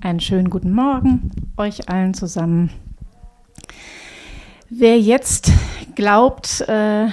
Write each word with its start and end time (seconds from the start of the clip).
Einen 0.00 0.20
schönen 0.20 0.50
guten 0.50 0.72
Morgen 0.72 1.30
euch 1.56 1.88
allen 1.88 2.14
zusammen. 2.14 2.70
Wer 4.68 4.98
jetzt 4.98 5.52
glaubt, 5.94 6.62
äh, 6.62 7.08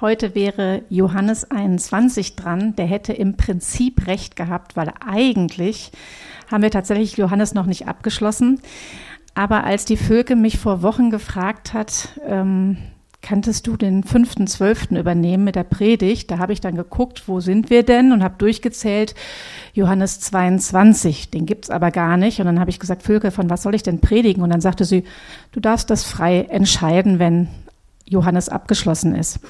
heute 0.00 0.34
wäre 0.34 0.82
Johannes 0.88 1.50
21 1.50 2.36
dran, 2.36 2.76
der 2.76 2.86
hätte 2.86 3.12
im 3.12 3.36
Prinzip 3.36 4.06
recht 4.06 4.36
gehabt, 4.36 4.76
weil 4.76 4.92
eigentlich 5.06 5.92
haben 6.50 6.62
wir 6.62 6.70
tatsächlich 6.70 7.16
Johannes 7.16 7.54
noch 7.54 7.66
nicht 7.66 7.88
abgeschlossen. 7.88 8.60
Aber 9.34 9.64
als 9.64 9.84
die 9.84 9.96
Völke 9.96 10.36
mich 10.36 10.58
vor 10.58 10.82
Wochen 10.82 11.10
gefragt 11.10 11.74
hat, 11.74 12.20
ähm, 12.26 12.76
kanntest 13.24 13.66
du 13.66 13.76
den 13.76 14.04
fünften, 14.04 14.46
zwölften 14.46 14.96
übernehmen 14.96 15.44
mit 15.44 15.56
der 15.56 15.64
Predigt? 15.64 16.30
Da 16.30 16.38
habe 16.38 16.52
ich 16.52 16.60
dann 16.60 16.76
geguckt, 16.76 17.26
wo 17.26 17.40
sind 17.40 17.70
wir 17.70 17.82
denn 17.82 18.12
und 18.12 18.22
habe 18.22 18.34
durchgezählt, 18.38 19.14
Johannes 19.72 20.20
22, 20.20 21.30
den 21.30 21.46
gibt 21.46 21.64
es 21.64 21.70
aber 21.70 21.90
gar 21.90 22.16
nicht. 22.16 22.38
Und 22.38 22.46
dann 22.46 22.60
habe 22.60 22.70
ich 22.70 22.78
gesagt, 22.78 23.02
Völke, 23.02 23.30
von 23.30 23.48
was 23.50 23.62
soll 23.62 23.74
ich 23.74 23.82
denn 23.82 24.00
predigen? 24.00 24.42
Und 24.42 24.50
dann 24.50 24.60
sagte 24.60 24.84
sie, 24.84 25.04
du 25.52 25.60
darfst 25.60 25.90
das 25.90 26.04
frei 26.04 26.42
entscheiden, 26.50 27.18
wenn 27.18 27.48
Johannes 28.04 28.50
abgeschlossen 28.50 29.14
ist. 29.14 29.40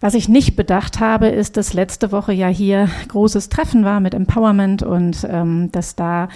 Was 0.00 0.14
ich 0.14 0.28
nicht 0.28 0.56
bedacht 0.56 0.98
habe, 0.98 1.28
ist, 1.28 1.56
dass 1.56 1.74
letzte 1.74 2.10
Woche 2.10 2.32
ja 2.32 2.48
hier 2.48 2.88
großes 3.06 3.48
Treffen 3.48 3.84
war 3.84 4.00
mit 4.00 4.14
Empowerment 4.14 4.82
und 4.82 5.24
ähm, 5.30 5.70
dass 5.70 5.94
da 5.94 6.28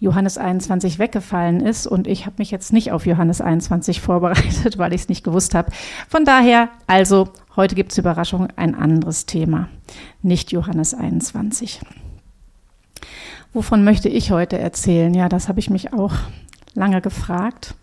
Johannes 0.00 0.38
21 0.38 0.98
weggefallen 0.98 1.60
ist 1.60 1.86
und 1.86 2.06
ich 2.06 2.26
habe 2.26 2.36
mich 2.38 2.50
jetzt 2.50 2.72
nicht 2.72 2.92
auf 2.92 3.06
Johannes 3.06 3.40
21 3.40 4.00
vorbereitet, 4.00 4.78
weil 4.78 4.92
ich 4.92 5.02
es 5.02 5.08
nicht 5.08 5.24
gewusst 5.24 5.54
habe. 5.54 5.72
Von 6.08 6.24
daher, 6.24 6.68
also 6.86 7.28
heute 7.56 7.74
gibt 7.74 7.92
es 7.92 7.98
Überraschung 7.98 8.48
ein 8.56 8.74
anderes 8.74 9.26
Thema, 9.26 9.68
nicht 10.22 10.52
Johannes 10.52 10.94
21. 10.94 11.80
Wovon 13.52 13.82
möchte 13.82 14.08
ich 14.08 14.30
heute 14.30 14.58
erzählen? 14.58 15.12
Ja, 15.14 15.28
das 15.28 15.48
habe 15.48 15.58
ich 15.58 15.70
mich 15.70 15.92
auch 15.92 16.12
lange 16.74 17.00
gefragt. 17.00 17.74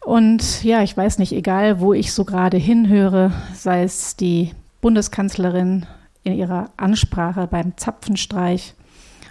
Und 0.00 0.62
ja, 0.64 0.82
ich 0.82 0.96
weiß 0.96 1.18
nicht, 1.18 1.32
egal 1.32 1.80
wo 1.80 1.92
ich 1.92 2.12
so 2.12 2.24
gerade 2.24 2.56
hinhöre, 2.56 3.32
sei 3.54 3.82
es 3.82 4.16
die 4.16 4.52
Bundeskanzlerin 4.80 5.86
in 6.22 6.34
ihrer 6.34 6.70
Ansprache 6.76 7.46
beim 7.46 7.76
Zapfenstreich 7.76 8.74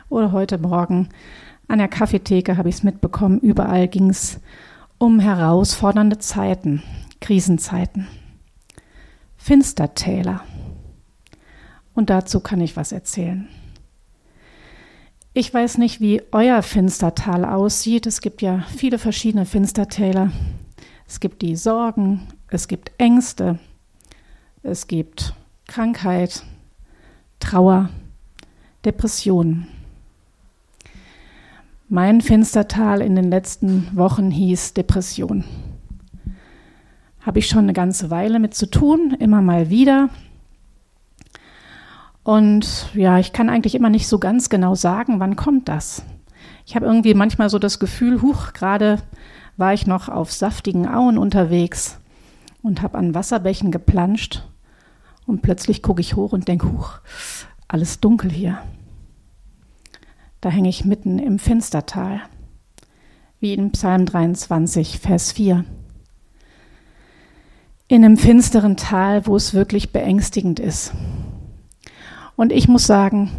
oder 0.09 0.31
heute 0.31 0.57
Morgen 0.57 1.09
an 1.67 1.79
der 1.79 1.87
Kaffeetheke 1.87 2.57
habe 2.57 2.69
ich 2.69 2.75
es 2.75 2.83
mitbekommen, 2.83 3.39
überall 3.39 3.87
ging 3.87 4.09
es 4.09 4.39
um 4.97 5.19
herausfordernde 5.19 6.19
Zeiten, 6.19 6.83
Krisenzeiten, 7.19 8.07
Finstertäler. 9.37 10.43
Und 11.93 12.09
dazu 12.09 12.39
kann 12.39 12.61
ich 12.61 12.75
was 12.75 12.91
erzählen. 12.91 13.47
Ich 15.33 15.51
weiß 15.51 15.79
nicht, 15.79 15.99
wie 15.99 16.21
euer 16.31 16.61
Finstertal 16.61 17.43
aussieht. 17.43 18.05
Es 18.05 18.21
gibt 18.21 18.41
ja 18.41 18.65
viele 18.77 18.99
verschiedene 18.99 19.45
Finstertäler. 19.45 20.31
Es 21.07 21.19
gibt 21.19 21.41
die 21.41 21.55
Sorgen, 21.55 22.27
es 22.49 22.67
gibt 22.67 22.91
Ängste, 22.97 23.59
es 24.61 24.87
gibt 24.87 25.33
Krankheit, 25.67 26.43
Trauer, 27.39 27.89
Depressionen. 28.85 29.67
Mein 31.89 32.21
Finstertal 32.21 33.01
in 33.01 33.15
den 33.15 33.29
letzten 33.29 33.89
Wochen 33.95 34.31
hieß 34.31 34.73
Depression. 34.73 35.43
Habe 37.21 37.39
ich 37.39 37.47
schon 37.47 37.63
eine 37.63 37.73
ganze 37.73 38.09
Weile 38.09 38.39
mit 38.39 38.53
zu 38.53 38.69
tun, 38.69 39.15
immer 39.19 39.41
mal 39.41 39.69
wieder. 39.69 40.09
Und 42.23 42.89
ja, 42.93 43.19
ich 43.19 43.33
kann 43.33 43.49
eigentlich 43.49 43.75
immer 43.75 43.89
nicht 43.89 44.07
so 44.07 44.17
ganz 44.17 44.49
genau 44.49 44.75
sagen, 44.75 45.19
wann 45.19 45.35
kommt 45.35 45.67
das. 45.67 46.03
Ich 46.65 46.77
habe 46.77 46.85
irgendwie 46.85 47.13
manchmal 47.13 47.49
so 47.49 47.59
das 47.59 47.79
Gefühl, 47.79 48.21
huch, 48.21 48.53
gerade 48.53 48.99
war 49.57 49.73
ich 49.73 49.85
noch 49.85 50.07
auf 50.07 50.31
saftigen 50.31 50.87
Auen 50.87 51.17
unterwegs 51.17 51.99
und 52.61 52.81
habe 52.81 52.97
an 52.97 53.13
Wasserbächen 53.13 53.71
geplanscht 53.71 54.43
und 55.27 55.41
plötzlich 55.41 55.83
gucke 55.83 55.99
ich 55.99 56.15
hoch 56.15 56.31
und 56.31 56.47
denke, 56.47 56.71
huch, 56.71 56.99
alles 57.67 57.99
dunkel 57.99 58.31
hier. 58.31 58.59
Da 60.43 60.49
hänge 60.49 60.67
ich 60.67 60.83
mitten 60.83 61.19
im 61.19 61.39
Finstertal, 61.39 62.19
wie 63.39 63.53
in 63.53 63.71
Psalm 63.71 64.05
23, 64.05 64.99
Vers 64.99 65.31
4. 65.31 65.63
In 67.87 68.03
einem 68.03 68.17
finsteren 68.17 68.75
Tal, 68.75 69.25
wo 69.25 69.37
es 69.37 69.53
wirklich 69.53 69.93
beängstigend 69.93 70.59
ist. 70.59 70.91
Und 72.35 72.51
ich 72.51 72.67
muss 72.67 72.85
sagen, 72.85 73.31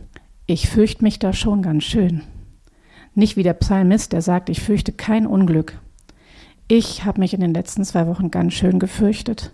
ich 0.47 0.66
fürchte 0.66 1.03
mich 1.03 1.19
da 1.19 1.34
schon 1.34 1.60
ganz 1.60 1.84
schön. 1.84 2.22
Nicht 3.14 3.37
wie 3.37 3.43
der 3.43 3.53
Psalmist, 3.53 4.14
der 4.14 4.22
sagt, 4.22 4.48
ich 4.48 4.62
fürchte 4.62 4.93
kein 4.93 5.26
Unglück. 5.26 5.78
Ich 6.69 7.04
habe 7.04 7.20
mich 7.20 7.34
in 7.34 7.41
den 7.41 7.53
letzten 7.53 7.84
zwei 7.84 8.06
Wochen 8.06 8.31
ganz 8.31 8.54
schön 8.54 8.78
gefürchtet. 8.78 9.53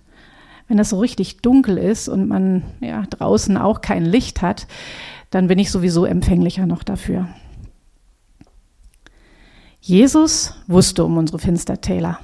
Wenn 0.69 0.79
es 0.79 0.91
so 0.91 1.01
richtig 1.01 1.39
dunkel 1.39 1.79
ist 1.79 2.09
und 2.09 2.29
man 2.29 2.63
ja, 2.81 3.03
draußen 3.11 3.57
auch 3.57 3.81
kein 3.81 4.05
Licht 4.05 4.41
hat, 4.41 4.69
dann 5.31 5.47
bin 5.47 5.59
ich 5.59 5.71
sowieso 5.71 6.05
empfänglicher 6.05 6.67
noch 6.67 6.83
dafür. 6.83 7.29
Jesus 9.81 10.55
wusste 10.67 11.05
um 11.05 11.17
unsere 11.17 11.39
Finstertäler. 11.39 12.19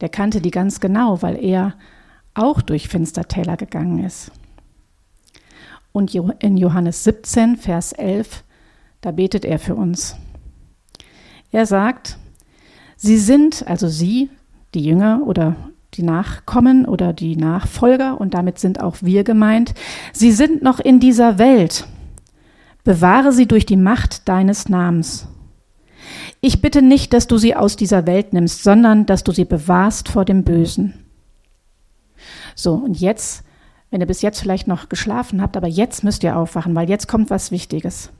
Der 0.00 0.08
kannte 0.08 0.40
die 0.40 0.50
ganz 0.50 0.80
genau, 0.80 1.22
weil 1.22 1.42
er 1.42 1.74
auch 2.34 2.62
durch 2.62 2.88
Finstertäler 2.88 3.56
gegangen 3.56 4.04
ist. 4.04 4.30
Und 5.92 6.14
in 6.14 6.56
Johannes 6.56 7.04
17, 7.04 7.56
Vers 7.56 7.92
11, 7.92 8.44
da 9.00 9.10
betet 9.10 9.44
er 9.44 9.58
für 9.58 9.74
uns. 9.74 10.16
Er 11.50 11.66
sagt, 11.66 12.18
Sie 12.96 13.18
sind, 13.18 13.66
also 13.66 13.88
Sie, 13.88 14.30
die 14.74 14.84
Jünger 14.84 15.22
oder 15.26 15.56
die 15.94 16.02
Nachkommen 16.02 16.86
oder 16.86 17.12
die 17.12 17.36
Nachfolger, 17.36 18.18
und 18.18 18.32
damit 18.32 18.58
sind 18.58 18.80
auch 18.80 18.96
wir 19.02 19.24
gemeint, 19.24 19.74
Sie 20.12 20.32
sind 20.32 20.62
noch 20.62 20.80
in 20.80 21.00
dieser 21.00 21.38
Welt. 21.38 21.86
Bewahre 22.84 23.32
sie 23.32 23.46
durch 23.46 23.66
die 23.66 23.76
Macht 23.76 24.28
deines 24.28 24.68
Namens. 24.68 25.28
Ich 26.40 26.60
bitte 26.60 26.82
nicht, 26.82 27.12
dass 27.12 27.26
du 27.26 27.38
sie 27.38 27.54
aus 27.54 27.76
dieser 27.76 28.06
Welt 28.06 28.32
nimmst, 28.32 28.62
sondern 28.62 29.06
dass 29.06 29.22
du 29.22 29.32
sie 29.32 29.44
bewahrst 29.44 30.08
vor 30.08 30.24
dem 30.24 30.42
Bösen. 30.42 30.94
So, 32.54 32.74
und 32.74 33.00
jetzt 33.00 33.44
wenn 33.92 34.00
ihr 34.00 34.06
bis 34.06 34.22
jetzt 34.22 34.40
vielleicht 34.40 34.66
noch 34.66 34.88
geschlafen 34.88 35.42
habt, 35.42 35.54
aber 35.54 35.68
jetzt 35.68 36.02
müsst 36.02 36.24
ihr 36.24 36.36
aufwachen, 36.36 36.74
weil 36.74 36.88
jetzt 36.88 37.08
kommt 37.08 37.28
was 37.28 37.50
Wichtiges. 37.50 38.10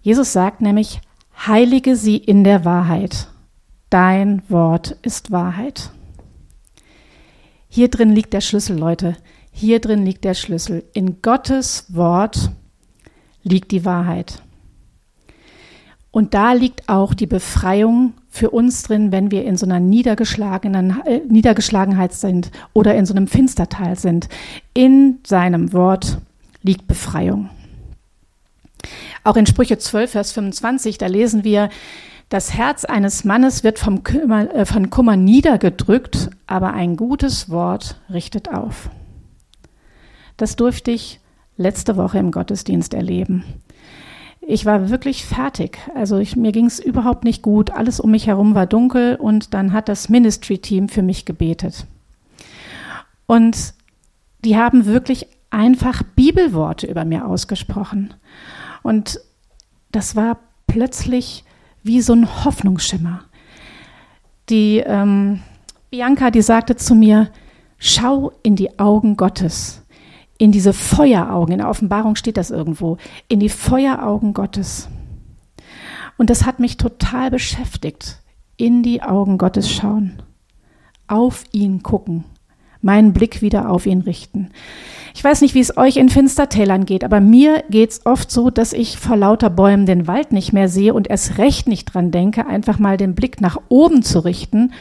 Jesus 0.00 0.32
sagt 0.32 0.60
nämlich, 0.60 1.00
heilige 1.44 1.96
sie 1.96 2.16
in 2.16 2.44
der 2.44 2.64
Wahrheit. 2.64 3.26
Dein 3.90 4.42
Wort 4.48 4.96
ist 5.02 5.32
Wahrheit. 5.32 5.90
Hier 7.68 7.88
drin 7.88 8.12
liegt 8.12 8.32
der 8.32 8.40
Schlüssel, 8.40 8.78
Leute. 8.78 9.16
Hier 9.50 9.80
drin 9.80 10.06
liegt 10.06 10.22
der 10.22 10.34
Schlüssel. 10.34 10.84
In 10.94 11.20
Gottes 11.20 11.86
Wort 11.88 12.52
liegt 13.48 13.70
die 13.70 13.84
Wahrheit. 13.84 14.42
Und 16.10 16.34
da 16.34 16.52
liegt 16.52 16.88
auch 16.88 17.14
die 17.14 17.26
Befreiung 17.26 18.14
für 18.30 18.50
uns 18.50 18.82
drin, 18.82 19.12
wenn 19.12 19.30
wir 19.30 19.44
in 19.44 19.56
so 19.56 19.66
einer 19.66 19.80
niedergeschlagenen, 19.80 21.02
äh, 21.04 21.20
Niedergeschlagenheit 21.28 22.12
sind 22.12 22.50
oder 22.72 22.94
in 22.94 23.06
so 23.06 23.14
einem 23.14 23.26
Finstertal 23.26 23.96
sind. 23.96 24.28
In 24.74 25.18
seinem 25.26 25.72
Wort 25.72 26.18
liegt 26.62 26.86
Befreiung. 26.86 27.50
Auch 29.24 29.36
in 29.36 29.46
Sprüche 29.46 29.78
12, 29.78 30.10
Vers 30.12 30.32
25, 30.32 30.98
da 30.98 31.06
lesen 31.06 31.44
wir, 31.44 31.68
das 32.28 32.52
Herz 32.52 32.84
eines 32.84 33.24
Mannes 33.24 33.64
wird 33.64 33.78
vom 33.78 34.04
Kummer, 34.04 34.54
äh, 34.54 34.64
von 34.66 34.90
Kummer 34.90 35.16
niedergedrückt, 35.16 36.30
aber 36.46 36.74
ein 36.74 36.96
gutes 36.96 37.48
Wort 37.50 38.00
richtet 38.12 38.50
auf. 38.50 38.90
Das 40.36 40.56
durfte 40.56 40.90
ich 40.90 41.20
letzte 41.58 41.98
Woche 41.98 42.18
im 42.18 42.30
Gottesdienst 42.30 42.94
erleben 42.94 43.44
ich 44.48 44.64
war 44.64 44.88
wirklich 44.88 45.26
fertig. 45.26 45.78
Also 45.94 46.16
ich, 46.16 46.34
mir 46.34 46.52
ging 46.52 46.64
es 46.64 46.78
überhaupt 46.78 47.22
nicht 47.22 47.42
gut. 47.42 47.70
Alles 47.70 48.00
um 48.00 48.10
mich 48.10 48.26
herum 48.26 48.54
war 48.54 48.66
dunkel 48.66 49.16
und 49.16 49.52
dann 49.52 49.74
hat 49.74 49.90
das 49.90 50.08
Ministry-Team 50.08 50.88
für 50.88 51.02
mich 51.02 51.26
gebetet. 51.26 51.86
Und 53.26 53.74
die 54.46 54.56
haben 54.56 54.86
wirklich 54.86 55.26
einfach 55.50 56.02
Bibelworte 56.02 56.86
über 56.86 57.04
mir 57.04 57.26
ausgesprochen. 57.26 58.14
Und 58.82 59.20
das 59.92 60.16
war 60.16 60.38
plötzlich 60.66 61.44
wie 61.82 62.00
so 62.00 62.14
ein 62.14 62.44
Hoffnungsschimmer. 62.46 63.24
Die 64.48 64.78
ähm, 64.78 65.42
Bianca, 65.90 66.30
die 66.30 66.40
sagte 66.40 66.74
zu 66.76 66.94
mir, 66.94 67.30
schau 67.76 68.32
in 68.42 68.56
die 68.56 68.78
Augen 68.78 69.18
Gottes 69.18 69.82
in 70.38 70.52
diese 70.52 70.72
Feueraugen, 70.72 71.52
in 71.52 71.58
der 71.58 71.68
Offenbarung 71.68 72.16
steht 72.16 72.36
das 72.36 72.50
irgendwo, 72.50 72.96
in 73.28 73.40
die 73.40 73.48
Feueraugen 73.48 74.32
Gottes. 74.32 74.88
Und 76.16 76.30
das 76.30 76.46
hat 76.46 76.60
mich 76.60 76.76
total 76.76 77.30
beschäftigt. 77.30 78.20
In 78.56 78.82
die 78.82 79.02
Augen 79.02 79.38
Gottes 79.38 79.70
schauen, 79.70 80.22
auf 81.06 81.44
ihn 81.52 81.82
gucken, 81.82 82.24
meinen 82.80 83.12
Blick 83.12 83.40
wieder 83.42 83.70
auf 83.70 83.86
ihn 83.86 84.00
richten. 84.00 84.50
Ich 85.14 85.22
weiß 85.22 85.40
nicht, 85.40 85.54
wie 85.54 85.60
es 85.60 85.76
euch 85.76 85.96
in 85.96 86.08
Finstertälern 86.08 86.86
geht, 86.86 87.02
aber 87.02 87.20
mir 87.20 87.64
geht's 87.70 88.04
oft 88.04 88.30
so, 88.30 88.50
dass 88.50 88.72
ich 88.72 88.98
vor 88.98 89.16
lauter 89.16 89.50
Bäumen 89.50 89.86
den 89.86 90.06
Wald 90.06 90.32
nicht 90.32 90.52
mehr 90.52 90.68
sehe 90.68 90.94
und 90.94 91.08
erst 91.08 91.38
recht 91.38 91.66
nicht 91.66 91.86
dran 91.86 92.10
denke, 92.10 92.46
einfach 92.46 92.78
mal 92.78 92.96
den 92.96 93.14
Blick 93.14 93.40
nach 93.40 93.58
oben 93.68 94.02
zu 94.02 94.20
richten 94.20 94.72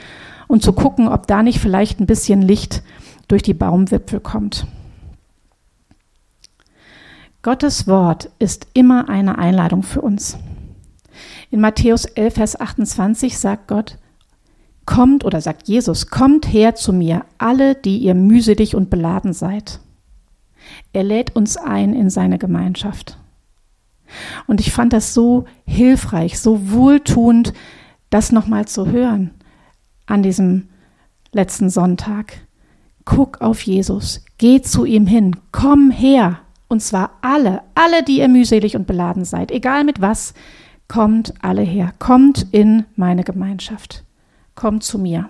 und 0.47 0.61
zu 0.61 0.73
gucken, 0.73 1.07
ob 1.07 1.27
da 1.27 1.43
nicht 1.43 1.59
vielleicht 1.59 1.99
ein 1.99 2.05
bisschen 2.05 2.41
Licht 2.41 2.83
durch 3.27 3.41
die 3.43 3.53
Baumwipfel 3.53 4.19
kommt. 4.19 4.67
Gottes 7.47 7.87
Wort 7.87 8.29
ist 8.39 8.67
immer 8.73 9.07
eine 9.07 9.37
Einladung 9.37 9.81
für 9.81 10.01
uns. 10.01 10.37
In 11.49 11.61
Matthäus 11.61 12.03
11, 12.03 12.33
Vers 12.33 12.59
28 12.59 13.37
sagt 13.37 13.69
Gott, 13.69 13.97
Kommt 14.85 15.23
oder 15.23 15.39
sagt 15.39 15.69
Jesus, 15.69 16.07
kommt 16.07 16.51
her 16.51 16.75
zu 16.75 16.91
mir, 16.91 17.23
alle, 17.37 17.73
die 17.73 17.99
ihr 17.99 18.15
mühselig 18.15 18.75
und 18.75 18.89
beladen 18.89 19.31
seid. 19.31 19.79
Er 20.91 21.05
lädt 21.05 21.37
uns 21.37 21.55
ein 21.55 21.93
in 21.93 22.09
seine 22.09 22.37
Gemeinschaft. 22.37 23.17
Und 24.47 24.59
ich 24.59 24.73
fand 24.73 24.91
das 24.91 25.13
so 25.13 25.45
hilfreich, 25.65 26.39
so 26.39 26.69
wohltuend, 26.71 27.53
das 28.09 28.33
nochmal 28.33 28.67
zu 28.67 28.87
hören 28.87 29.31
an 30.05 30.21
diesem 30.21 30.67
letzten 31.31 31.69
Sonntag. 31.69 32.45
Guck 33.05 33.39
auf 33.39 33.61
Jesus, 33.61 34.25
geh 34.37 34.61
zu 34.61 34.83
ihm 34.83 35.07
hin, 35.07 35.37
komm 35.53 35.91
her. 35.91 36.41
Und 36.67 36.81
zwar 36.81 37.11
alle, 37.21 37.61
alle, 37.75 38.03
die 38.03 38.19
ihr 38.19 38.27
mühselig 38.27 38.75
und 38.75 38.87
beladen 38.87 39.25
seid, 39.25 39.51
egal 39.51 39.83
mit 39.83 40.01
was, 40.01 40.33
kommt 40.87 41.33
alle 41.41 41.61
her, 41.61 41.93
kommt 41.99 42.47
in 42.51 42.85
meine 42.95 43.23
Gemeinschaft 43.23 44.03
komm 44.57 44.81
zu 44.81 44.99
mir. 44.99 45.29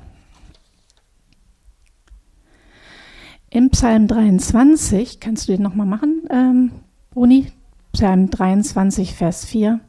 Im 3.52 3.70
Psalm 3.70 4.08
23, 4.08 5.20
kannst 5.20 5.48
du 5.48 5.52
den 5.52 5.62
nochmal 5.62 5.86
machen, 5.86 6.24
ähm, 6.32 6.72
Bruni? 7.12 7.52
Psalm 7.94 8.30
23, 8.30 9.14
Vers 9.14 9.46
4. 9.46 9.80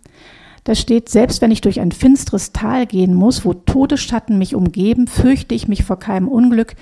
Da 0.65 0.75
steht, 0.75 1.09
selbst 1.09 1.41
wenn 1.41 1.51
ich 1.51 1.61
durch 1.61 1.81
ein 1.81 1.93
finsteres 1.93 2.53
Tal 2.53 2.87
gehen 2.87 3.15
muss, 3.15 3.45
wo 3.45 3.55
Todesschatten 3.55 4.39
mich 4.39 4.55
umgeben, 4.55 5.07
fürchte 5.07 5.55
ich 5.55 5.67
mich 5.67 5.85
vor 5.85 5.99
keinem 5.99 6.29
Unglück, 6.29 6.75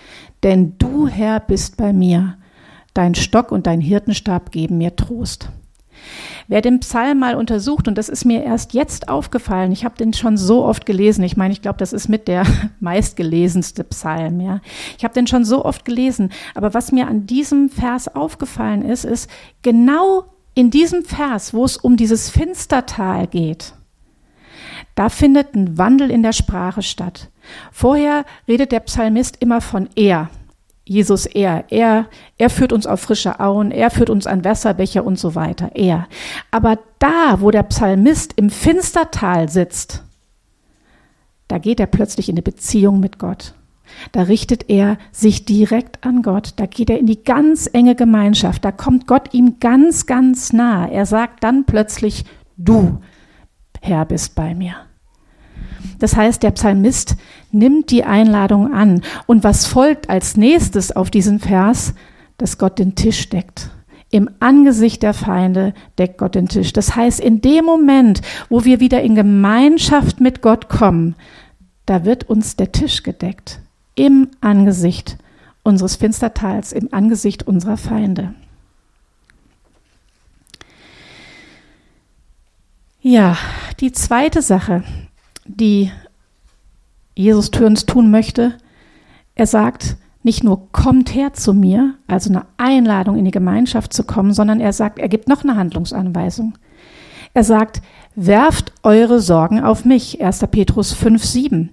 denn 0.43 0.75
du, 0.79 1.07
Herr, 1.07 1.41
bist 1.41 1.77
bei 1.77 1.93
mir. 1.93 2.37
Dein 2.97 3.15
Stock 3.15 3.53
und 3.53 3.67
dein 3.67 3.83
Hirtenstab 3.83 4.51
geben 4.53 4.79
mir 4.79 4.97
Trost. 4.97 5.51
Wer 6.49 6.63
den 6.63 6.81
Psalm 6.81 7.19
mal 7.19 7.35
untersucht, 7.35 7.89
und 7.89 7.99
das 7.99 8.09
ist 8.09 8.25
mir 8.25 8.43
erst 8.43 8.73
jetzt 8.73 9.11
aufgefallen, 9.11 9.71
ich 9.71 9.85
habe 9.85 9.99
den 9.99 10.15
schon 10.15 10.39
so 10.39 10.65
oft 10.65 10.87
gelesen, 10.87 11.23
ich 11.23 11.37
meine, 11.37 11.53
ich 11.53 11.61
glaube, 11.61 11.77
das 11.77 11.93
ist 11.93 12.09
mit 12.09 12.27
der 12.27 12.45
meistgelesenste 12.81 13.85
Psalm, 13.85 14.41
ja. 14.41 14.63
Ich 14.97 15.05
habe 15.05 15.13
den 15.13 15.27
schon 15.27 15.45
so 15.45 15.63
oft 15.63 15.85
gelesen, 15.85 16.31
aber 16.55 16.73
was 16.73 16.91
mir 16.91 17.07
an 17.07 17.27
diesem 17.27 17.69
Vers 17.69 18.09
aufgefallen 18.15 18.83
ist, 18.83 19.05
ist 19.05 19.29
genau 19.61 20.25
in 20.55 20.71
diesem 20.71 21.05
Vers, 21.05 21.53
wo 21.53 21.67
es 21.67 21.77
um 21.77 21.99
dieses 21.99 22.31
Finstertal 22.31 23.27
geht, 23.27 23.75
da 24.95 25.11
findet 25.11 25.55
ein 25.55 25.77
Wandel 25.77 26.11
in 26.11 26.23
der 26.23 26.33
Sprache 26.33 26.81
statt. 26.81 27.29
Vorher 27.71 28.25
redet 28.49 28.73
der 28.73 28.81
Psalmist 28.81 29.37
immer 29.41 29.61
von 29.61 29.91
er, 29.97 30.31
Jesus 30.89 31.27
er. 31.27 31.65
Er, 31.71 32.07
er 32.39 32.51
führt 32.51 32.73
uns 32.73 32.87
auf 32.87 33.01
frische 33.01 33.41
Auen, 33.41 33.71
er 33.73 33.91
führt 33.91 34.09
uns 34.09 34.27
an 34.27 34.45
Wasserbecher 34.45 35.05
und 35.05 35.19
so 35.19 35.35
weiter. 35.35 35.73
Er. 35.75 36.07
Aber 36.51 36.79
da, 36.99 37.41
wo 37.41 37.51
der 37.51 37.65
Psalmist 37.65 38.33
im 38.37 38.51
Finstertal 38.51 39.49
sitzt, 39.49 40.05
da 41.49 41.59
geht 41.59 41.81
er 41.81 41.87
plötzlich 41.87 42.29
in 42.29 42.35
eine 42.35 42.43
Beziehung 42.43 43.01
mit 43.01 43.19
Gott. 43.19 43.55
Da 44.13 44.23
richtet 44.23 44.69
er 44.69 44.99
sich 45.13 45.45
direkt 45.45 46.05
an 46.05 46.23
Gott. 46.23 46.55
Da 46.57 46.67
geht 46.67 46.91
er 46.91 46.99
in 46.99 47.07
die 47.07 47.23
ganz 47.23 47.69
enge 47.73 47.95
Gemeinschaft. 47.95 48.65
Da 48.65 48.73
kommt 48.73 49.07
Gott 49.07 49.33
ihm 49.33 49.59
ganz, 49.61 50.07
ganz 50.07 50.53
nah. 50.53 50.89
Er 50.89 51.07
sagt 51.07 51.45
dann 51.45 51.65
plötzlich, 51.67 52.25
du, 52.57 53.01
Herr, 53.81 54.05
bist 54.05 54.35
bei 54.35 54.55
mir. 54.55 54.75
Das 55.99 56.17
heißt, 56.17 56.43
der 56.43 56.51
Psalmist 56.53 57.17
nimmt 57.53 57.91
die 57.91 58.05
Einladung 58.05 58.73
an. 58.73 59.03
Und 59.27 59.45
was 59.45 59.67
folgt 59.67 60.11
als 60.11 60.37
nächstes 60.37 60.93
auf 60.93 61.11
diesen 61.11 61.41
Vers? 61.41 61.95
Dass 62.39 62.59
Gott 62.59 62.79
den 62.79 62.95
Tisch 62.95 63.29
deckt. 63.29 63.71
Im 64.11 64.31
Angesicht 64.41 65.03
der 65.03 65.15
Feinde 65.15 65.75
deckt 65.99 66.19
Gott 66.19 66.35
den 66.35 66.49
Tisch. 66.49 66.73
Das 66.73 66.95
heißt, 66.95 67.19
in 67.21 67.41
dem 67.41 67.65
Moment, 67.65 68.23
wo 68.49 68.65
wir 68.65 68.79
wieder 68.81 69.03
in 69.03 69.15
Gemeinschaft 69.15 70.21
mit 70.21 70.43
Gott 70.43 70.69
kommen, 70.69 71.17
da 71.87 72.05
wird 72.05 72.29
uns 72.29 72.57
der 72.57 72.73
Tisch 72.73 73.03
gedeckt. 73.03 73.61
Im 73.95 74.29
Angesicht 74.41 75.17
unseres 75.63 75.97
Finstertals, 75.97 76.73
im 76.73 76.93
Angesicht 76.93 77.47
unserer 77.47 77.77
Feinde. 77.77 78.35
Ja, 83.03 83.37
die 83.81 83.93
zweite 83.93 84.43
Sache, 84.43 84.83
die 85.49 85.91
Jesus 87.15 87.51
uns 87.51 87.87
tun 87.87 88.11
möchte. 88.11 88.55
Er 89.35 89.47
sagt 89.47 89.97
nicht 90.23 90.43
nur 90.43 90.73
kommt 90.73 91.15
her 91.15 91.35
zu 91.35 91.55
mir, 91.55 91.95
also 92.09 92.31
eine 92.31 92.47
Einladung 92.57 93.17
in 93.17 93.25
die 93.25 93.31
Gemeinschaft 93.31 93.93
zu 93.93 94.03
kommen, 94.03 94.35
sondern 94.35 94.61
er 94.61 94.73
sagt, 94.73 94.99
er 94.99 95.09
gibt 95.09 95.29
noch 95.29 95.45
eine 95.45 95.57
Handlungsanweisung. 95.57 96.59
Er 97.33 97.45
sagt, 97.45 97.81
werft 98.17 98.73
eure 98.83 99.21
Sorgen 99.21 99.63
auf 99.63 99.85
mich, 99.85 100.21
1. 100.21 100.41
Petrus 100.51 100.93
5, 100.95 101.23
7. 101.23 101.71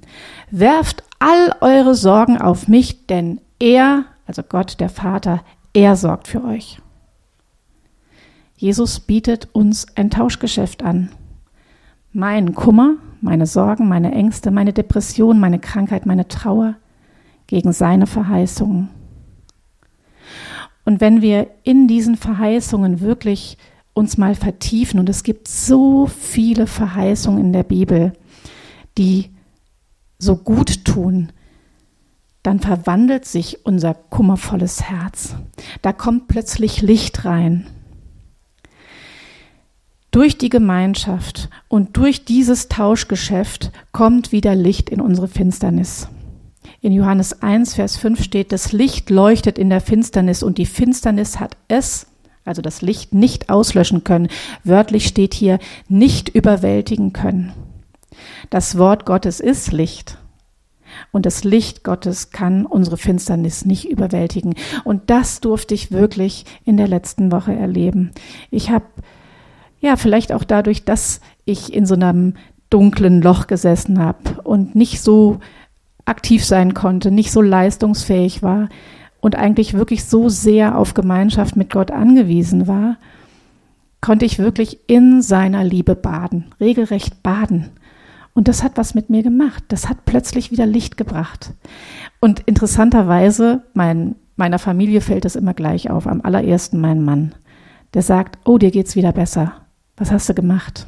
Werft 0.52 1.04
all 1.18 1.56
eure 1.62 1.96
Sorgen 1.96 2.38
auf 2.38 2.68
mich, 2.68 3.08
denn 3.08 3.42
er, 3.60 4.06
also 4.28 4.44
Gott, 4.44 4.80
der 4.80 4.90
Vater, 4.90 5.42
er 5.74 5.96
sorgt 5.96 6.28
für 6.28 6.44
euch. 6.44 6.80
Jesus 8.56 9.00
bietet 9.00 9.48
uns 9.54 9.88
ein 9.96 10.12
Tauschgeschäft 10.12 10.84
an. 10.84 11.10
Mein 12.16 12.54
Kummer, 12.54 12.98
meine 13.22 13.48
Sorgen, 13.48 13.88
meine 13.88 14.12
Ängste, 14.12 14.52
meine 14.52 14.72
Depression, 14.72 15.40
meine 15.40 15.58
Krankheit, 15.58 16.06
meine 16.06 16.28
Trauer 16.28 16.76
gegen 17.48 17.74
seine 17.74 18.06
Verheißungen. 18.06 18.90
Und 20.86 21.02
wenn 21.02 21.24
wir 21.24 21.48
in 21.64 21.88
diesen 21.88 22.16
Verheißungen 22.16 23.02
wirklich 23.02 23.58
uns 23.94 24.20
mal 24.20 24.36
vertiefen, 24.36 25.00
und 25.00 25.10
es 25.10 25.24
gibt 25.24 25.48
so 25.48 26.06
viele 26.06 26.68
Verheißungen 26.68 27.46
in 27.46 27.54
der 27.54 27.64
Bibel, 27.64 28.14
die 29.00 29.32
so 30.20 30.36
gut 30.36 30.86
tun, 30.86 31.32
dann 32.44 32.60
verwandelt 32.60 33.26
sich 33.26 33.66
unser 33.66 33.96
kummervolles 33.96 34.84
Herz. 34.84 35.36
Da 35.82 35.94
kommt 35.94 36.28
plötzlich 36.28 36.84
Licht 36.84 37.26
rein 37.26 37.66
durch 40.14 40.38
die 40.38 40.50
Gemeinschaft 40.50 41.50
und 41.68 41.98
durch 41.98 42.24
dieses 42.24 42.70
Tauschgeschäft 42.70 43.72
kommt 43.92 44.32
wieder 44.32 44.56
Licht 44.56 44.90
in 44.90 45.02
unsere 45.02 45.28
Finsternis. 45.28 46.08
In 46.82 46.94
Johannes 46.94 47.42
1, 47.42 47.74
Vers 47.74 47.98
5 47.98 48.24
steht, 48.24 48.52
das 48.52 48.72
Licht 48.72 49.10
leuchtet 49.10 49.58
in 49.58 49.70
der 49.70 49.82
Finsternis 49.82 50.44
und 50.44 50.60
die 50.60 50.68
Finsternis 50.68 51.40
hat 51.40 51.58
es, 51.68 52.06
also 52.46 52.62
das 52.62 52.84
Licht, 52.84 53.14
nicht 53.14 53.50
auslöschen 53.50 54.04
können. 54.04 54.28
Wörtlich 54.64 55.08
steht 55.08 55.34
hier, 55.34 55.58
nicht 55.90 56.30
überwältigen 56.30 57.12
können. 57.12 57.52
Das 58.52 58.78
Wort 58.78 59.06
Gottes 59.06 59.40
ist 59.40 59.72
Licht. 59.72 60.20
Und 61.12 61.26
das 61.26 61.44
Licht 61.44 61.84
Gottes 61.84 62.30
kann 62.30 62.68
unsere 62.68 62.98
Finsternis 62.98 63.66
nicht 63.66 63.90
überwältigen. 63.90 64.54
Und 64.84 65.10
das 65.10 65.40
durfte 65.40 65.74
ich 65.74 65.92
wirklich 65.92 66.46
in 66.66 66.78
der 66.78 66.88
letzten 66.88 67.32
Woche 67.32 67.56
erleben. 67.56 68.12
Ich 68.52 68.70
habe 68.70 68.86
ja, 69.84 69.98
vielleicht 69.98 70.32
auch 70.32 70.46
dadurch, 70.46 70.86
dass 70.86 71.20
ich 71.44 71.74
in 71.74 71.86
so 71.86 71.94
einem 71.94 72.36
dunklen 72.70 73.22
Loch 73.22 73.48
gesessen 73.48 74.00
habe 74.00 74.42
und 74.44 74.76
nicht 74.76 75.02
so 75.02 75.42
aktiv 76.06 76.46
sein 76.46 76.74
konnte, 76.74 77.12
nicht 77.12 77.34
so 77.34 77.42
leistungsfähig 77.42 78.42
war 78.42 78.70
und 79.20 79.36
eigentlich 79.36 79.74
wirklich 79.74 80.06
so 80.06 80.30
sehr 80.30 80.78
auf 80.78 80.94
Gemeinschaft 80.94 81.58
mit 81.58 81.70
Gott 81.70 81.92
angewiesen 81.92 82.66
war, 82.66 82.96
konnte 84.00 84.24
ich 84.24 84.40
wirklich 84.40 84.80
in 84.88 85.22
seiner 85.22 85.66
Liebe 85.66 85.96
baden, 85.96 86.46
regelrecht 86.62 87.22
baden. 87.22 87.72
Und 88.34 88.48
das 88.48 88.64
hat 88.64 88.78
was 88.78 88.96
mit 88.96 89.10
mir 89.10 89.22
gemacht. 89.22 89.66
Das 89.68 89.90
hat 89.90 90.06
plötzlich 90.06 90.50
wieder 90.50 90.66
Licht 90.66 90.96
gebracht. 90.96 91.52
Und 92.22 92.40
interessanterweise, 92.46 93.64
mein, 93.74 94.16
meiner 94.38 94.60
Familie 94.60 95.02
fällt 95.02 95.26
es 95.26 95.36
immer 95.36 95.54
gleich 95.54 95.90
auf, 95.90 96.08
am 96.08 96.22
allerersten 96.22 96.80
mein 96.80 97.04
Mann. 97.04 97.36
Der 97.94 98.02
sagt, 98.02 98.40
oh, 98.46 98.58
dir 98.58 98.72
geht's 98.72 98.96
wieder 98.96 99.12
besser. 99.12 99.63
Was 99.98 100.12
hast 100.12 100.30
du 100.30 100.34
gemacht? 100.34 100.88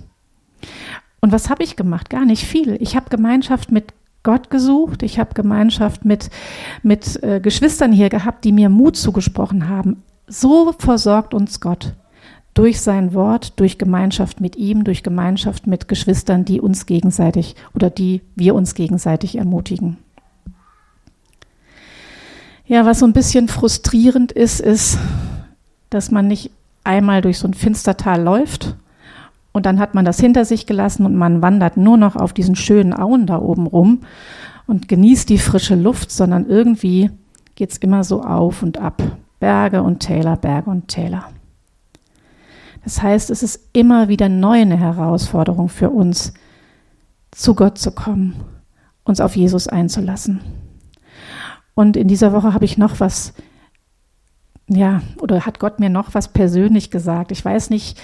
Und 1.21 1.31
was 1.31 1.49
habe 1.49 1.63
ich 1.63 1.75
gemacht? 1.75 2.09
Gar 2.09 2.25
nicht 2.25 2.43
viel. 2.43 2.77
Ich 2.79 2.95
habe 2.95 3.09
Gemeinschaft 3.09 3.71
mit 3.71 3.93
Gott 4.23 4.49
gesucht. 4.49 5.03
Ich 5.03 5.19
habe 5.19 5.33
Gemeinschaft 5.33 6.05
mit, 6.05 6.29
mit 6.83 7.21
äh, 7.23 7.39
Geschwistern 7.39 7.91
hier 7.91 8.09
gehabt, 8.09 8.43
die 8.43 8.51
mir 8.51 8.69
Mut 8.69 8.97
zugesprochen 8.97 9.69
haben. 9.69 10.03
So 10.27 10.73
versorgt 10.77 11.33
uns 11.33 11.61
Gott. 11.61 11.93
Durch 12.55 12.81
sein 12.81 13.13
Wort, 13.13 13.59
durch 13.59 13.77
Gemeinschaft 13.77 14.39
mit 14.39 14.55
ihm, 14.55 14.83
durch 14.83 15.03
Gemeinschaft 15.03 15.67
mit 15.67 15.87
Geschwistern, 15.87 16.45
die 16.45 16.61
uns 16.61 16.85
gegenseitig 16.85 17.55
oder 17.73 17.89
die 17.89 18.21
wir 18.35 18.55
uns 18.55 18.75
gegenseitig 18.75 19.37
ermutigen. 19.37 19.97
Ja, 22.65 22.85
was 22.85 22.99
so 22.99 23.05
ein 23.05 23.13
bisschen 23.13 23.47
frustrierend 23.47 24.31
ist, 24.31 24.59
ist, 24.59 24.97
dass 25.89 26.11
man 26.11 26.27
nicht 26.27 26.49
einmal 26.83 27.21
durch 27.21 27.37
so 27.39 27.47
ein 27.47 27.53
Finstertal 27.53 28.21
läuft 28.21 28.75
und 29.55 29.65
dann 29.65 29.79
hat 29.79 29.95
man 29.95 30.03
das 30.03 30.19
hinter 30.19 30.43
sich 30.43 30.65
gelassen 30.65 31.05
und 31.05 31.15
man 31.15 31.41
wandert 31.41 31.77
nur 31.77 31.95
noch 31.95 32.17
auf 32.17 32.33
diesen 32.33 32.57
schönen 32.57 32.93
Auen 32.93 33.25
da 33.25 33.39
oben 33.39 33.67
rum 33.67 34.01
und 34.67 34.89
genießt 34.89 35.29
die 35.29 35.37
frische 35.37 35.75
Luft, 35.75 36.11
sondern 36.11 36.45
irgendwie 36.45 37.09
geht 37.55 37.71
es 37.71 37.77
immer 37.77 38.03
so 38.03 38.21
auf 38.21 38.63
und 38.63 38.77
ab. 38.77 39.01
Berge 39.39 39.81
und 39.81 40.01
Täler, 40.01 40.35
Berge 40.35 40.69
und 40.69 40.89
Täler. 40.89 41.29
Das 42.83 43.01
heißt, 43.01 43.29
es 43.29 43.43
ist 43.43 43.69
immer 43.71 44.09
wieder 44.09 44.27
neu 44.27 44.59
eine 44.59 44.75
Herausforderung 44.75 45.69
für 45.69 45.89
uns, 45.89 46.33
zu 47.31 47.55
Gott 47.55 47.77
zu 47.77 47.91
kommen, 47.91 48.35
uns 49.05 49.21
auf 49.21 49.37
Jesus 49.37 49.69
einzulassen. 49.69 50.41
Und 51.75 51.95
in 51.95 52.09
dieser 52.09 52.33
Woche 52.33 52.53
habe 52.53 52.65
ich 52.65 52.77
noch 52.77 52.99
was, 52.99 53.33
ja, 54.67 55.01
oder 55.21 55.45
hat 55.45 55.59
Gott 55.59 55.79
mir 55.79 55.89
noch 55.89 56.13
was 56.13 56.27
persönlich 56.33 56.91
gesagt. 56.91 57.31
Ich 57.31 57.45
weiß 57.45 57.69
nicht, 57.69 57.97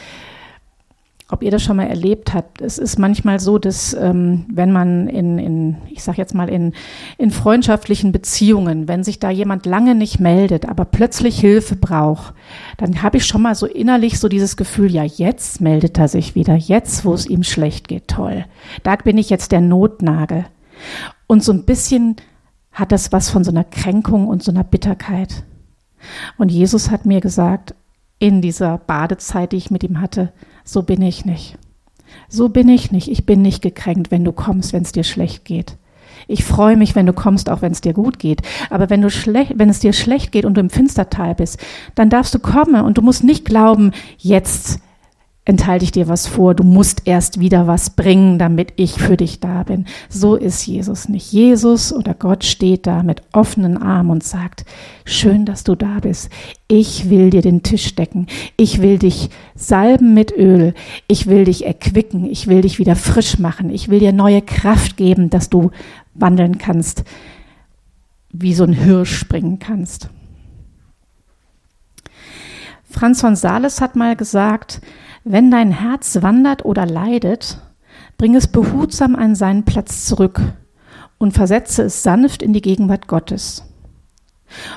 ob 1.31 1.43
ihr 1.43 1.51
das 1.51 1.63
schon 1.63 1.77
mal 1.77 1.87
erlebt 1.87 2.33
habt. 2.33 2.61
Es 2.61 2.77
ist 2.77 2.99
manchmal 2.99 3.39
so, 3.39 3.57
dass 3.57 3.93
ähm, 3.93 4.45
wenn 4.53 4.71
man 4.71 5.07
in, 5.07 5.39
in 5.39 5.77
ich 5.89 6.03
sage 6.03 6.17
jetzt 6.17 6.35
mal, 6.35 6.49
in, 6.49 6.73
in 7.17 7.31
freundschaftlichen 7.31 8.11
Beziehungen, 8.11 8.87
wenn 8.87 9.03
sich 9.03 9.19
da 9.19 9.29
jemand 9.29 9.65
lange 9.65 9.95
nicht 9.95 10.19
meldet, 10.19 10.67
aber 10.67 10.85
plötzlich 10.85 11.39
Hilfe 11.39 11.75
braucht, 11.75 12.33
dann 12.77 13.01
habe 13.01 13.17
ich 13.17 13.25
schon 13.25 13.41
mal 13.41 13.55
so 13.55 13.65
innerlich 13.65 14.19
so 14.19 14.27
dieses 14.27 14.57
Gefühl, 14.57 14.91
ja, 14.91 15.03
jetzt 15.03 15.61
meldet 15.61 15.97
er 15.97 16.09
sich 16.09 16.35
wieder, 16.35 16.55
jetzt, 16.55 17.05
wo 17.05 17.13
es 17.13 17.25
ihm 17.25 17.43
schlecht 17.43 17.87
geht, 17.87 18.09
toll. 18.09 18.45
Da 18.83 18.97
bin 18.97 19.17
ich 19.17 19.29
jetzt 19.29 19.51
der 19.51 19.61
Notnagel. 19.61 20.45
Und 21.27 21.43
so 21.43 21.53
ein 21.53 21.63
bisschen 21.63 22.17
hat 22.73 22.91
das 22.91 23.11
was 23.11 23.29
von 23.29 23.43
so 23.43 23.51
einer 23.51 23.63
Kränkung 23.63 24.27
und 24.27 24.43
so 24.43 24.51
einer 24.51 24.63
Bitterkeit. 24.63 25.43
Und 26.37 26.51
Jesus 26.51 26.91
hat 26.91 27.05
mir 27.05 27.21
gesagt, 27.21 27.73
in 28.19 28.41
dieser 28.41 28.77
Badezeit, 28.77 29.51
die 29.51 29.57
ich 29.57 29.71
mit 29.71 29.83
ihm 29.83 29.99
hatte, 29.99 30.31
so 30.63 30.83
bin 30.83 31.01
ich 31.01 31.25
nicht. 31.25 31.57
So 32.27 32.49
bin 32.49 32.69
ich 32.69 32.91
nicht. 32.91 33.07
Ich 33.07 33.25
bin 33.25 33.41
nicht 33.41 33.61
gekränkt, 33.61 34.11
wenn 34.11 34.23
du 34.23 34.31
kommst, 34.31 34.73
wenn 34.73 34.83
es 34.83 34.91
dir 34.91 35.03
schlecht 35.03 35.45
geht. 35.45 35.77
Ich 36.27 36.43
freue 36.43 36.77
mich, 36.77 36.95
wenn 36.95 37.05
du 37.05 37.13
kommst, 37.13 37.49
auch 37.49 37.61
wenn 37.61 37.71
es 37.71 37.81
dir 37.81 37.93
gut 37.93 38.19
geht. 38.19 38.41
Aber 38.69 38.89
wenn, 38.89 39.01
du 39.01 39.07
wenn 39.09 39.69
es 39.69 39.79
dir 39.79 39.93
schlecht 39.93 40.31
geht 40.31 40.45
und 40.45 40.55
du 40.55 40.61
im 40.61 40.69
Finstertal 40.69 41.35
bist, 41.35 41.59
dann 41.95 42.09
darfst 42.09 42.33
du 42.33 42.39
kommen 42.39 42.81
und 42.81 42.97
du 42.97 43.01
musst 43.01 43.23
nicht 43.23 43.45
glauben, 43.45 43.91
jetzt 44.17 44.79
enthalte 45.43 45.83
ich 45.83 45.91
dir 45.91 46.07
was 46.07 46.27
vor, 46.27 46.53
du 46.53 46.63
musst 46.63 47.07
erst 47.07 47.39
wieder 47.39 47.65
was 47.65 47.91
bringen, 47.91 48.37
damit 48.37 48.73
ich 48.75 48.93
für 48.93 49.17
dich 49.17 49.39
da 49.39 49.63
bin. 49.63 49.85
So 50.07 50.35
ist 50.35 50.65
Jesus 50.67 51.09
nicht. 51.09 51.31
Jesus 51.31 51.91
oder 51.91 52.13
Gott 52.13 52.43
steht 52.43 52.85
da 52.85 53.01
mit 53.01 53.23
offenen 53.33 53.77
Armen 53.77 54.11
und 54.11 54.23
sagt, 54.23 54.65
schön, 55.03 55.45
dass 55.45 55.63
du 55.63 55.73
da 55.73 55.99
bist. 55.99 56.29
Ich 56.67 57.09
will 57.09 57.31
dir 57.31 57.41
den 57.41 57.63
Tisch 57.63 57.95
decken. 57.95 58.27
Ich 58.55 58.81
will 58.81 58.99
dich 58.99 59.29
salben 59.55 60.13
mit 60.13 60.31
Öl. 60.31 60.75
Ich 61.07 61.25
will 61.25 61.45
dich 61.45 61.65
erquicken. 61.65 62.29
Ich 62.29 62.45
will 62.47 62.61
dich 62.61 62.77
wieder 62.77 62.95
frisch 62.95 63.39
machen. 63.39 63.71
Ich 63.71 63.89
will 63.89 63.99
dir 63.99 64.13
neue 64.13 64.43
Kraft 64.43 64.95
geben, 64.95 65.31
dass 65.31 65.49
du 65.49 65.71
wandeln 66.13 66.59
kannst, 66.59 67.03
wie 68.31 68.53
so 68.53 68.63
ein 68.63 68.73
Hirsch 68.73 69.17
springen 69.17 69.57
kannst. 69.57 70.09
Franz 72.91 73.21
von 73.21 73.35
Sales 73.35 73.81
hat 73.81 73.95
mal 73.95 74.15
gesagt, 74.15 74.81
wenn 75.23 75.51
dein 75.51 75.71
Herz 75.71 76.21
wandert 76.21 76.65
oder 76.65 76.85
leidet, 76.85 77.59
bring 78.17 78.35
es 78.35 78.47
behutsam 78.47 79.15
an 79.15 79.35
seinen 79.35 79.63
Platz 79.63 80.05
zurück 80.05 80.41
und 81.17 81.33
versetze 81.33 81.83
es 81.83 82.03
sanft 82.03 82.41
in 82.41 82.53
die 82.53 82.61
Gegenwart 82.61 83.07
Gottes. 83.07 83.63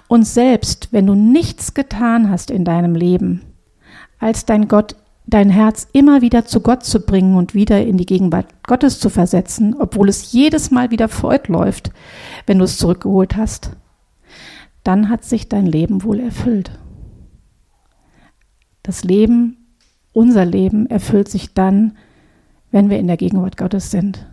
Und 0.08 0.26
selbst 0.26 0.92
wenn 0.92 1.06
du 1.06 1.14
nichts 1.14 1.74
getan 1.74 2.30
hast 2.30 2.50
in 2.50 2.64
deinem 2.64 2.94
Leben, 2.94 3.42
als 4.18 4.44
dein 4.44 4.68
Gott, 4.68 4.96
dein 5.26 5.50
Herz 5.50 5.88
immer 5.92 6.20
wieder 6.20 6.44
zu 6.44 6.60
Gott 6.60 6.84
zu 6.84 7.00
bringen 7.00 7.36
und 7.36 7.54
wieder 7.54 7.84
in 7.84 7.96
die 7.96 8.06
Gegenwart 8.06 8.46
Gottes 8.66 9.00
zu 9.00 9.08
versetzen, 9.08 9.74
obwohl 9.78 10.08
es 10.08 10.32
jedes 10.32 10.70
Mal 10.70 10.90
wieder 10.90 11.08
fort 11.08 11.48
läuft, 11.48 11.90
wenn 12.46 12.58
du 12.58 12.64
es 12.64 12.78
zurückgeholt 12.78 13.36
hast, 13.36 13.70
dann 14.84 15.08
hat 15.08 15.24
sich 15.24 15.48
dein 15.48 15.66
Leben 15.66 16.04
wohl 16.04 16.20
erfüllt. 16.20 16.78
Das 18.82 19.02
Leben 19.02 19.63
unser 20.14 20.46
Leben 20.46 20.86
erfüllt 20.86 21.28
sich 21.28 21.52
dann, 21.52 21.96
wenn 22.70 22.88
wir 22.88 22.98
in 22.98 23.06
der 23.06 23.18
Gegenwart 23.18 23.58
Gottes 23.58 23.90
sind. 23.90 24.26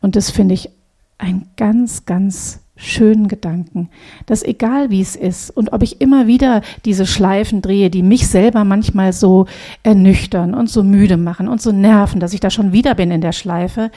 Und 0.00 0.14
das 0.14 0.30
finde 0.30 0.54
ich 0.54 0.70
einen 1.18 1.48
ganz, 1.56 2.04
ganz 2.04 2.60
schönen 2.76 3.28
Gedanken, 3.28 3.90
dass 4.26 4.42
egal 4.42 4.90
wie 4.90 5.00
es 5.00 5.14
ist 5.14 5.50
und 5.50 5.72
ob 5.72 5.82
ich 5.82 6.00
immer 6.00 6.26
wieder 6.26 6.62
diese 6.84 7.06
Schleifen 7.06 7.62
drehe, 7.62 7.90
die 7.90 8.02
mich 8.02 8.26
selber 8.28 8.64
manchmal 8.64 9.12
so 9.12 9.46
ernüchtern 9.82 10.54
und 10.54 10.68
so 10.68 10.82
müde 10.82 11.16
machen 11.16 11.48
und 11.48 11.60
so 11.60 11.70
nerven, 11.70 12.18
dass 12.18 12.32
ich 12.32 12.40
da 12.40 12.50
schon 12.50 12.72
wieder 12.72 12.94
bin 12.94 13.10
in 13.10 13.20
der 13.20 13.32
Schleife. 13.32 13.90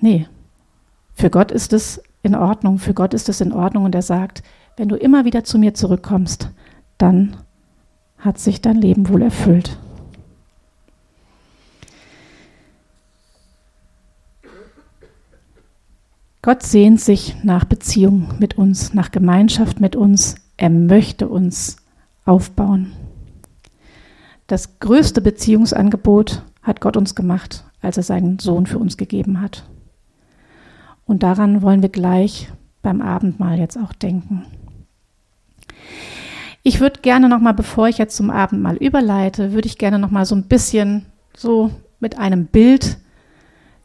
Nee, 0.00 0.26
für 1.14 1.30
Gott 1.30 1.50
ist 1.50 1.72
es 1.72 2.02
in 2.22 2.34
Ordnung, 2.34 2.78
für 2.78 2.94
Gott 2.94 3.14
ist 3.14 3.28
es 3.28 3.40
in 3.40 3.52
Ordnung 3.52 3.84
und 3.84 3.94
er 3.94 4.02
sagt, 4.02 4.42
wenn 4.76 4.88
du 4.88 4.96
immer 4.96 5.24
wieder 5.24 5.44
zu 5.44 5.58
mir 5.58 5.74
zurückkommst, 5.74 6.50
dann 6.98 7.36
hat 8.24 8.38
sich 8.38 8.62
dein 8.62 8.76
Leben 8.76 9.08
wohl 9.10 9.20
erfüllt. 9.20 9.78
Gott 16.40 16.62
sehnt 16.62 17.00
sich 17.00 17.36
nach 17.42 17.64
Beziehung 17.64 18.28
mit 18.38 18.56
uns, 18.56 18.94
nach 18.94 19.10
Gemeinschaft 19.10 19.80
mit 19.80 19.94
uns. 19.94 20.36
Er 20.56 20.70
möchte 20.70 21.28
uns 21.28 21.76
aufbauen. 22.24 22.92
Das 24.46 24.78
größte 24.78 25.20
Beziehungsangebot 25.20 26.42
hat 26.62 26.80
Gott 26.80 26.96
uns 26.96 27.14
gemacht, 27.14 27.64
als 27.82 27.98
er 27.98 28.02
seinen 28.02 28.38
Sohn 28.38 28.66
für 28.66 28.78
uns 28.78 28.96
gegeben 28.96 29.40
hat. 29.40 29.68
Und 31.06 31.22
daran 31.22 31.60
wollen 31.60 31.82
wir 31.82 31.90
gleich 31.90 32.50
beim 32.82 33.02
Abendmahl 33.02 33.58
jetzt 33.58 33.78
auch 33.78 33.92
denken. 33.92 34.44
Ich 36.66 36.80
würde 36.80 37.00
gerne 37.02 37.28
noch 37.28 37.40
mal, 37.40 37.52
bevor 37.52 37.88
ich 37.88 37.98
jetzt 37.98 38.16
zum 38.16 38.30
Abendmahl 38.30 38.76
überleite, 38.76 39.52
würde 39.52 39.68
ich 39.68 39.76
gerne 39.76 39.98
noch 39.98 40.10
mal 40.10 40.24
so 40.24 40.34
ein 40.34 40.44
bisschen 40.44 41.04
so 41.36 41.70
mit 42.00 42.18
einem 42.18 42.46
Bild, 42.46 42.96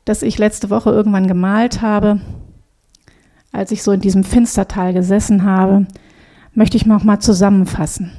das 0.05 0.21
ich 0.21 0.37
letzte 0.37 0.69
Woche 0.69 0.89
irgendwann 0.89 1.27
gemalt 1.27 1.81
habe, 1.81 2.21
als 3.51 3.73
ich 3.73 3.83
so 3.83 3.91
in 3.91 3.99
diesem 3.99 4.23
Finstertal 4.23 4.93
gesessen 4.93 5.43
habe, 5.43 5.87
möchte 6.53 6.77
ich 6.77 6.85
noch 6.85 7.03
mal 7.03 7.19
zusammenfassen. 7.19 8.13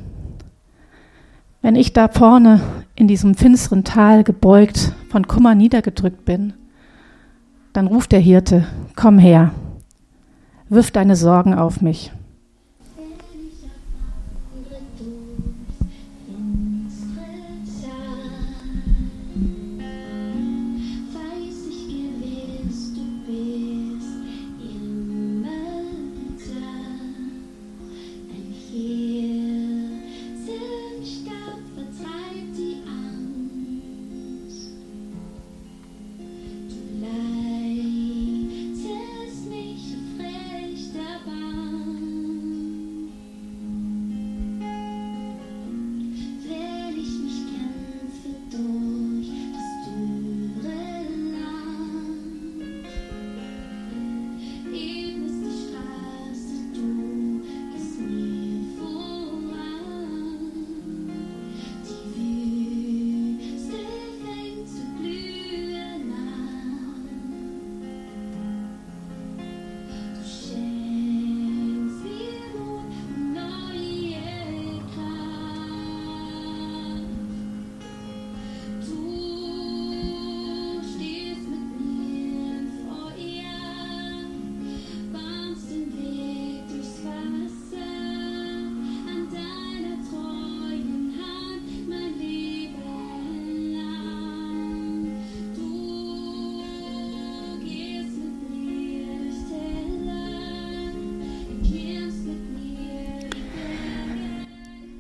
Wenn 1.63 1.75
ich 1.75 1.95
da 1.95 2.09
vorne 2.09 2.61
in 2.97 3.09
diesem 3.09 3.35
finsteren 3.35 3.83
Tal 3.83 4.25
gebeugt, 4.25 4.93
von 5.09 5.27
Kummer 5.27 5.55
niedergedrückt 5.55 6.27
bin, 6.27 6.53
dann 7.73 7.87
ruft 7.87 8.13
der 8.13 8.21
Hirte, 8.21 8.67
komm 8.95 9.19
her, 9.19 9.53
wirf 10.69 10.91
deine 10.91 11.17
Sorgen 11.17 11.55
auf 11.55 11.81
mich. 11.81 12.13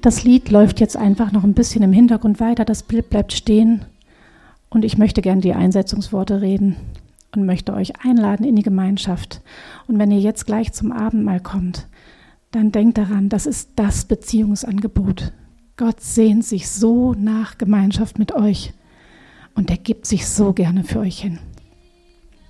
Das 0.00 0.24
Lied 0.24 0.50
läuft 0.50 0.80
jetzt 0.80 0.96
einfach 0.96 1.30
noch 1.30 1.44
ein 1.44 1.52
bisschen 1.52 1.82
im 1.82 1.92
Hintergrund 1.92 2.40
weiter, 2.40 2.64
das 2.64 2.82
Bild 2.82 3.10
bleibt 3.10 3.34
stehen 3.34 3.84
und 4.70 4.82
ich 4.82 4.96
möchte 4.96 5.20
gerne 5.20 5.42
die 5.42 5.52
Einsetzungsworte 5.52 6.40
reden 6.40 6.76
und 7.34 7.44
möchte 7.44 7.74
euch 7.74 8.02
einladen 8.02 8.46
in 8.46 8.56
die 8.56 8.62
Gemeinschaft. 8.62 9.42
Und 9.86 9.98
wenn 9.98 10.10
ihr 10.10 10.20
jetzt 10.20 10.46
gleich 10.46 10.72
zum 10.72 10.90
Abendmahl 10.90 11.40
kommt, 11.40 11.86
dann 12.50 12.72
denkt 12.72 12.96
daran, 12.96 13.28
das 13.28 13.44
ist 13.44 13.72
das 13.76 14.06
Beziehungsangebot. 14.06 15.32
Gott 15.76 16.00
sehnt 16.00 16.46
sich 16.46 16.70
so 16.70 17.12
nach 17.12 17.58
Gemeinschaft 17.58 18.18
mit 18.18 18.34
euch 18.34 18.72
und 19.54 19.70
er 19.70 19.78
gibt 19.78 20.06
sich 20.06 20.26
so 20.26 20.54
gerne 20.54 20.82
für 20.82 21.00
euch 21.00 21.20
hin. 21.20 21.40